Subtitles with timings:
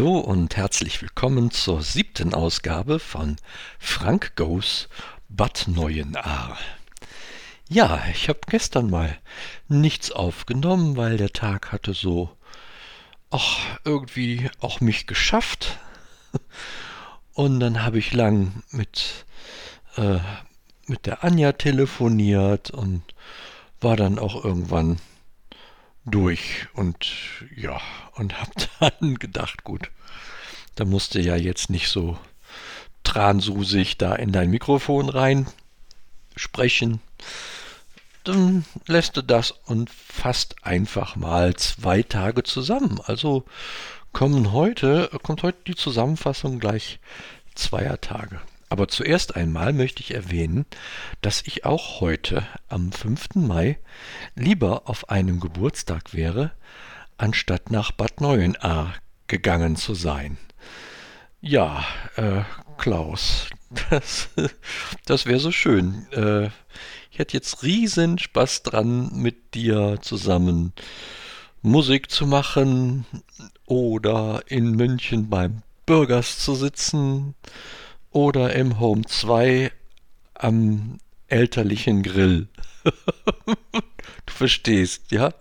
[0.00, 3.36] Hallo und herzlich willkommen zur siebten Ausgabe von
[3.78, 4.88] Frank Goes
[5.28, 6.56] Bad Neuenahr.
[7.68, 9.18] Ja, ich habe gestern mal
[9.68, 12.34] nichts aufgenommen, weil der Tag hatte so,
[13.28, 15.78] ach, irgendwie auch mich geschafft.
[17.34, 19.26] Und dann habe ich lang mit,
[19.96, 20.20] äh,
[20.86, 23.02] mit der Anja telefoniert und
[23.82, 24.98] war dann auch irgendwann
[26.04, 27.12] durch und
[27.54, 27.80] ja,
[28.14, 28.50] und hab
[28.80, 29.90] dann gedacht, gut,
[30.74, 32.18] da musste ja jetzt nicht so
[33.04, 35.46] transusig da in dein Mikrofon rein
[36.36, 37.00] sprechen.
[38.24, 43.00] Dann lässt du das und fasst einfach mal zwei Tage zusammen.
[43.04, 43.44] Also
[44.12, 46.98] kommen heute, kommt heute die Zusammenfassung gleich
[47.54, 48.40] zweier Tage.
[48.70, 50.64] Aber zuerst einmal möchte ich erwähnen,
[51.22, 53.34] dass ich auch heute, am 5.
[53.34, 53.80] Mai,
[54.36, 56.52] lieber auf einem Geburtstag wäre,
[57.18, 58.94] anstatt nach Bad Neuenahr
[59.26, 60.38] gegangen zu sein.
[61.40, 62.42] Ja, äh,
[62.78, 63.50] Klaus,
[63.90, 64.28] das,
[65.04, 66.06] das wäre so schön.
[66.12, 66.46] Äh,
[67.10, 70.72] ich hätte jetzt riesen Spaß dran, mit dir zusammen
[71.60, 73.04] Musik zu machen
[73.66, 77.34] oder in München beim Bürgers zu sitzen
[78.10, 79.70] oder im Home 2
[80.34, 82.48] am elterlichen Grill.
[82.84, 85.32] du verstehst, ja?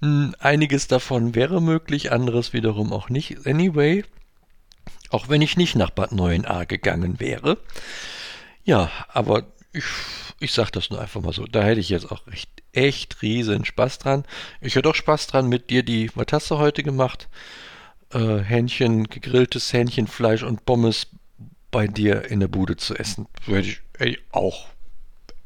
[0.00, 3.46] Hm, einiges davon wäre möglich, anderes wiederum auch nicht.
[3.46, 4.04] Anyway,
[5.10, 7.58] auch wenn ich nicht nach Bad Neuenahr gegangen wäre.
[8.64, 9.84] Ja, aber ich,
[10.40, 11.44] ich sag das nur einfach mal so.
[11.46, 14.24] Da hätte ich jetzt auch echt, echt riesen Spaß dran.
[14.60, 17.28] Ich hätte auch Spaß dran mit dir die, was hast du heute gemacht?
[18.12, 21.08] Äh, Hähnchen, gegrilltes Hähnchenfleisch und Pommes
[21.70, 23.26] bei dir in der Bude zu essen.
[23.46, 24.68] Hätte ich ey, auch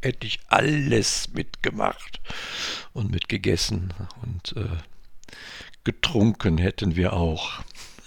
[0.02, 2.20] hätte ich alles mitgemacht
[2.92, 4.76] und mitgegessen und äh,
[5.84, 7.62] getrunken hätten wir auch.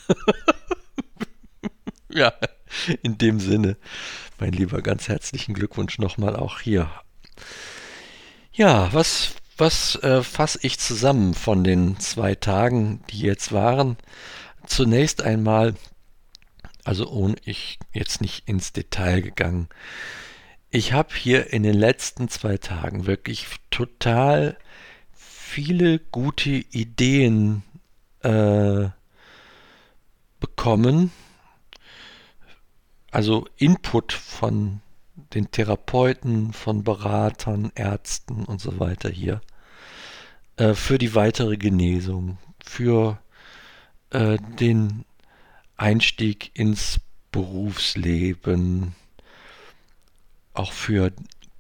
[2.10, 2.34] ja,
[3.02, 3.78] in dem Sinne,
[4.40, 6.90] mein Lieber, ganz herzlichen Glückwunsch nochmal auch hier.
[8.52, 13.98] Ja, was, was äh, fasse ich zusammen von den zwei Tagen, die jetzt waren?
[14.66, 15.76] Zunächst einmal
[16.86, 19.68] also ohne ich jetzt nicht ins Detail gegangen.
[20.70, 24.58] Ich habe hier in den letzten zwei Tagen wirklich total
[25.14, 27.64] viele gute Ideen
[28.22, 28.90] äh,
[30.40, 31.12] bekommen.
[33.12, 34.82] Also Input von
[35.34, 39.42] den Therapeuten, von Beratern, Ärzten und so weiter hier
[40.58, 43.20] äh, für die weitere Genesung, für
[44.12, 45.06] äh, den
[45.78, 47.00] Einstieg ins
[47.32, 48.96] Berufsleben,
[50.54, 51.12] auch für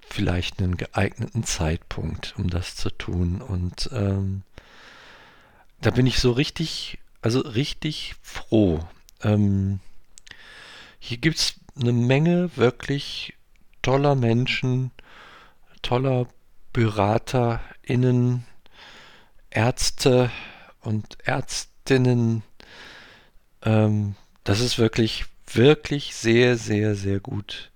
[0.08, 3.42] vielleicht einen geeigneten Zeitpunkt, um das zu tun.
[3.42, 4.44] Und ähm,
[5.82, 8.88] da bin ich so richtig, also richtig froh.
[9.22, 9.80] Ähm,
[11.00, 13.34] hier gibt es eine Menge wirklich
[13.82, 14.92] toller Menschen,
[15.82, 16.28] toller
[16.74, 18.46] BeraterInnen,
[19.50, 20.32] Ärzte
[20.82, 22.44] und Ärztinnen,
[23.66, 27.72] ähm, das ist wirklich, wirklich sehr, sehr, sehr gut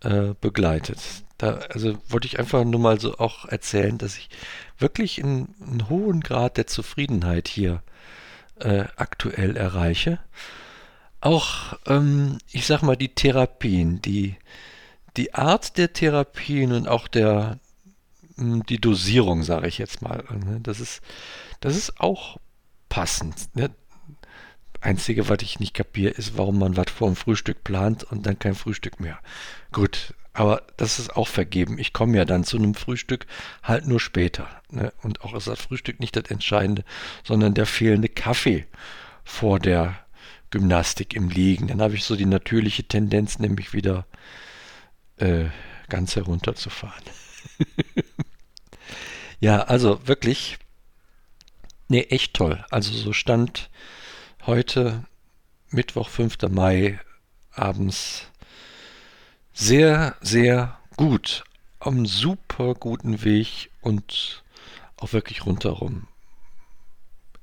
[0.00, 0.98] äh, begleitet.
[1.38, 4.28] Da, also wollte ich einfach nur mal so auch erzählen, dass ich
[4.78, 7.82] wirklich einen, einen hohen Grad der Zufriedenheit hier
[8.60, 10.18] äh, aktuell erreiche.
[11.20, 14.36] Auch, ähm, ich sag mal, die Therapien, die,
[15.16, 17.58] die Art der Therapien und auch der,
[18.36, 21.00] hm, die Dosierung, sage ich jetzt mal, ne, das ist,
[21.60, 22.38] das ist auch
[22.88, 23.48] passend.
[24.82, 28.38] Einzige, was ich nicht kapiere, ist, warum man was vor dem Frühstück plant und dann
[28.38, 29.18] kein Frühstück mehr.
[29.70, 31.78] Gut, aber das ist auch vergeben.
[31.78, 33.26] Ich komme ja dann zu einem Frühstück
[33.62, 34.48] halt nur später.
[34.70, 34.92] Ne?
[35.02, 36.84] Und auch ist das Frühstück nicht das Entscheidende,
[37.22, 38.66] sondern der fehlende Kaffee
[39.24, 39.98] vor der
[40.50, 41.68] Gymnastik im Liegen.
[41.68, 44.06] Dann habe ich so die natürliche Tendenz, nämlich wieder
[45.16, 45.46] äh,
[45.88, 47.04] ganz herunterzufahren.
[49.40, 50.58] ja, also wirklich,
[51.88, 52.64] nee, echt toll.
[52.70, 53.70] Also so stand
[54.46, 55.04] heute,
[55.70, 56.38] Mittwoch, 5.
[56.50, 56.98] Mai,
[57.52, 58.26] abends
[59.52, 61.44] sehr, sehr gut.
[61.78, 64.42] Am super guten Weg und
[64.96, 66.06] auch wirklich rundherum.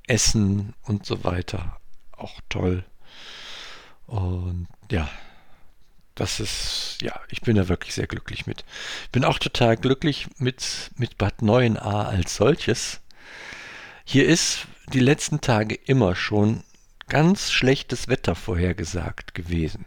[0.06, 1.78] Essen und so weiter.
[2.12, 2.84] Auch toll.
[4.06, 5.08] Und ja,
[6.14, 8.64] das ist, ja, ich bin da wirklich sehr glücklich mit.
[9.12, 13.00] Bin auch total glücklich mit, mit Bad Neuenahr als solches.
[14.04, 16.64] Hier ist die letzten Tage immer schon
[17.10, 19.84] ganz schlechtes Wetter vorhergesagt gewesen.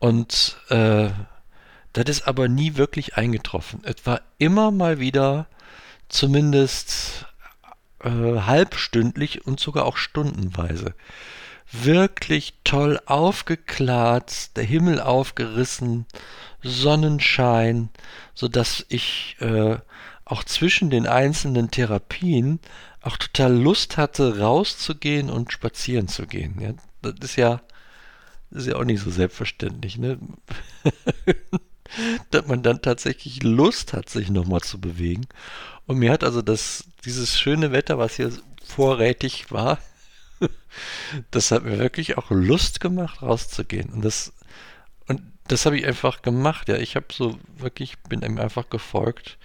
[0.00, 1.10] Und äh,
[1.92, 3.80] das ist aber nie wirklich eingetroffen.
[3.84, 5.46] Es war immer mal wieder
[6.08, 7.26] zumindest
[8.02, 10.94] äh, halbstündlich und sogar auch stundenweise.
[11.70, 16.06] Wirklich toll aufgeklärt, der Himmel aufgerissen,
[16.62, 17.90] Sonnenschein,
[18.34, 19.76] so dass ich äh,
[20.24, 22.60] auch zwischen den einzelnen Therapien
[23.06, 26.60] auch total Lust hatte, rauszugehen und spazieren zu gehen.
[26.60, 26.72] Ja,
[27.02, 27.62] das ist ja,
[28.50, 30.18] ist ja auch nicht so selbstverständlich, ne?
[32.30, 35.26] dass man dann tatsächlich Lust hat, sich nochmal zu bewegen.
[35.86, 38.32] Und mir hat also das, dieses schöne Wetter, was hier
[38.64, 39.78] vorrätig war,
[41.30, 43.90] das hat mir wirklich auch Lust gemacht, rauszugehen.
[43.90, 44.32] Und das,
[45.06, 46.68] und das habe ich einfach gemacht.
[46.68, 49.38] Ja, ich habe so wirklich, bin ihm einfach gefolgt,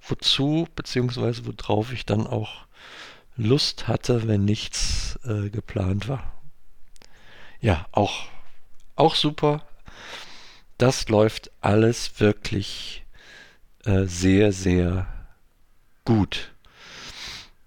[0.00, 2.65] wozu, beziehungsweise worauf ich dann auch
[3.36, 6.32] Lust hatte, wenn nichts äh, geplant war.
[7.60, 8.26] Ja, auch,
[8.94, 9.66] auch super.
[10.78, 13.04] Das läuft alles wirklich
[13.84, 15.06] äh, sehr, sehr
[16.04, 16.52] gut.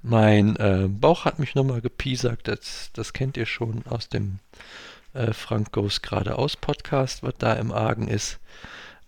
[0.01, 4.39] Mein äh, Bauch hat mich nochmal gepiesackt, das, das kennt ihr schon aus dem
[5.13, 8.39] äh, Frank Goes geradeaus Podcast, was da im Argen ist.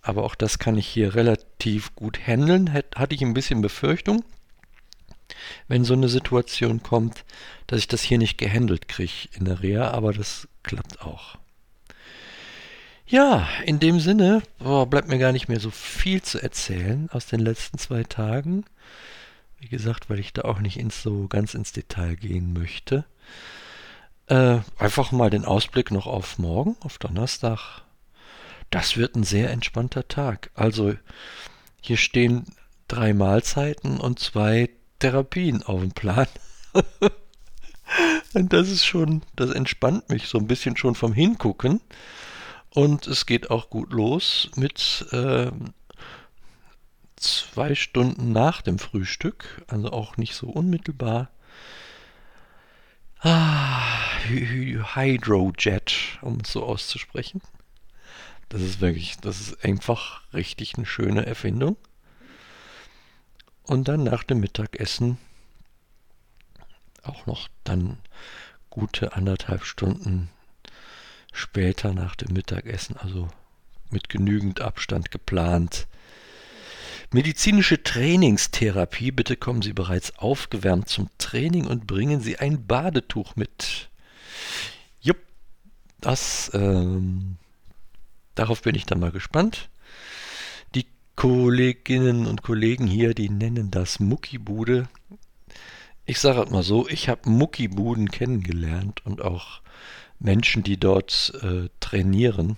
[0.02, 2.72] Aber auch das kann ich hier relativ gut handeln.
[2.72, 4.24] Hat, hatte ich ein bisschen Befürchtung,
[5.68, 7.24] wenn so eine Situation kommt,
[7.66, 11.36] dass ich das hier nicht gehandelt kriege in der Reha, aber das klappt auch.
[13.06, 17.26] Ja, in dem Sinne boah, bleibt mir gar nicht mehr so viel zu erzählen aus
[17.26, 18.64] den letzten zwei Tagen.
[19.58, 23.04] Wie gesagt, weil ich da auch nicht ins, so ganz ins Detail gehen möchte.
[24.26, 27.82] Äh, einfach mal den Ausblick noch auf morgen, auf Donnerstag.
[28.70, 30.50] Das wird ein sehr entspannter Tag.
[30.54, 30.94] Also
[31.82, 32.46] hier stehen
[32.88, 34.70] drei Mahlzeiten und zwei
[35.02, 36.28] Therapien auf dem Plan.
[38.34, 41.80] und das ist schon, das entspannt mich so ein bisschen schon vom Hingucken.
[42.70, 45.50] Und es geht auch gut los mit äh,
[47.16, 51.30] zwei Stunden nach dem Frühstück, also auch nicht so unmittelbar.
[53.18, 53.82] Ah,
[54.28, 57.42] Hydrojet, um es so auszusprechen.
[58.48, 61.76] Das ist wirklich, das ist einfach richtig eine schöne Erfindung.
[63.64, 65.18] Und dann nach dem Mittagessen
[67.02, 67.98] auch noch dann
[68.70, 70.30] gute anderthalb Stunden
[71.32, 73.28] später nach dem Mittagessen, also
[73.90, 75.86] mit genügend Abstand geplant.
[77.10, 79.10] Medizinische Trainingstherapie.
[79.10, 83.90] Bitte kommen Sie bereits aufgewärmt zum Training und bringen Sie ein Badetuch mit.
[85.00, 85.18] Jupp,
[86.00, 87.36] das, ähm,
[88.34, 89.68] darauf bin ich dann mal gespannt.
[91.16, 94.88] Kolleginnen und Kollegen hier, die nennen das Muckibude.
[96.04, 99.60] Ich sage halt mal so, ich habe Muckibuden kennengelernt und auch
[100.18, 102.56] Menschen, die dort äh, trainieren.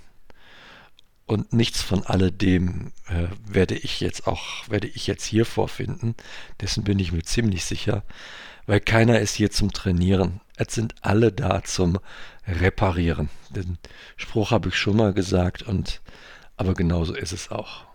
[1.27, 6.15] Und nichts von alledem äh, werde ich jetzt auch, werde ich jetzt hier vorfinden.
[6.61, 8.05] Dessen bin ich mir ziemlich sicher,
[8.67, 10.41] weil keiner ist hier zum Trainieren.
[10.57, 11.99] Es sind alle da zum
[12.47, 13.31] Reparieren.
[13.51, 13.79] Den
[14.17, 16.03] Spruch habe ich schon mal gesagt und
[16.57, 17.87] aber genauso ist es auch.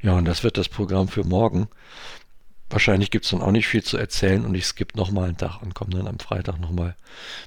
[0.00, 1.68] Ja, und das wird das Programm für morgen.
[2.68, 5.62] Wahrscheinlich gibt es dann auch nicht viel zu erzählen und ich skippe nochmal einen Tag
[5.62, 6.96] und komme dann am Freitag nochmal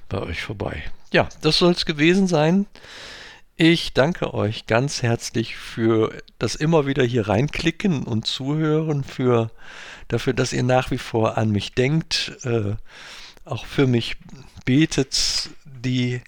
[0.08, 0.82] bei euch vorbei.
[1.12, 2.66] Ja, das soll es gewesen sein.
[3.56, 9.50] Ich danke euch ganz herzlich für das immer wieder hier reinklicken und zuhören, für
[10.08, 12.76] dafür, dass ihr nach wie vor an mich denkt, äh,
[13.44, 14.16] auch für mich
[14.64, 16.22] betet, die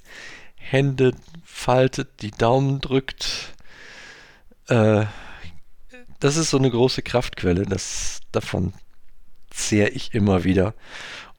[0.56, 3.54] Hände faltet, die Daumen drückt.
[4.68, 5.06] Äh,
[6.23, 8.75] das ist so eine große Kraftquelle, das davon
[9.50, 10.73] zehre ich immer wieder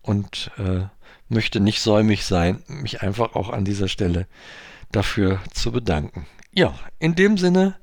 [0.02, 0.82] und äh,
[1.30, 4.28] möchte nicht säumig sein, mich einfach auch an dieser Stelle
[4.92, 6.28] dafür zu bedanken.
[6.52, 7.76] Ja, in dem Sinne,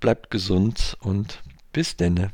[0.00, 2.32] bleibt gesund und bis denne.